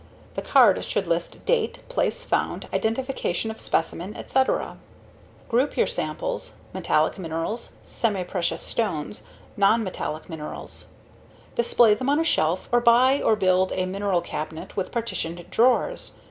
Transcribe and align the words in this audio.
The 0.33 0.41
card 0.41 0.83
should 0.83 1.05
list 1.05 1.45
date, 1.45 1.87
place 1.87 2.23
found, 2.23 2.67
identification 2.73 3.51
of 3.51 3.61
specimen, 3.61 4.15
etc. 4.17 4.77
Group 5.47 5.77
your 5.77 5.85
samples: 5.85 6.55
metallic 6.73 7.19
minerals, 7.19 7.73
semiprecious 7.85 8.61
stones, 8.63 9.21
nonmetallic 9.55 10.27
minerals. 10.27 10.93
Display 11.55 11.93
them 11.93 12.09
on 12.09 12.19
a 12.19 12.23
shelf, 12.23 12.67
or 12.71 12.81
buy 12.81 13.21
or 13.21 13.35
build 13.35 13.73
a 13.73 13.85
mineral 13.85 14.21
cabinet 14.21 14.75
with 14.75 14.91
partitioned 14.91 15.45
drawers. 15.51 16.15